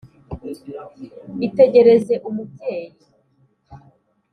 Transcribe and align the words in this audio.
Itegereze 1.47 2.13
umubyeyi 2.27 2.89